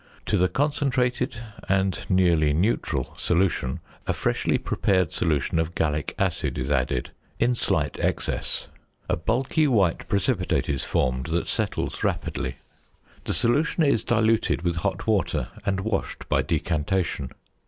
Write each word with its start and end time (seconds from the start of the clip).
To 0.25 0.35
the 0.39 0.49
concentrated, 0.49 1.37
and 1.69 2.03
nearly 2.09 2.53
neutral, 2.53 3.13
solution 3.19 3.81
a 4.07 4.13
freshly 4.13 4.57
prepared 4.57 5.11
solution 5.11 5.59
of 5.59 5.75
gallic 5.75 6.15
acid 6.17 6.57
is 6.57 6.71
added 6.71 7.11
in 7.37 7.53
slight 7.53 7.99
excess. 7.99 8.67
A 9.07 9.15
bulky 9.15 9.67
white 9.67 10.07
precipitate 10.07 10.67
is 10.67 10.83
formed 10.83 11.27
that 11.27 11.45
settles 11.45 12.03
rapidly. 12.03 12.55
The 13.25 13.35
solution 13.35 13.83
is 13.83 14.03
diluted 14.03 14.63
with 14.63 14.77
hot 14.77 15.05
water 15.05 15.49
and 15.67 15.81
washed 15.81 16.27
by 16.27 16.41
decantation. 16.41 17.29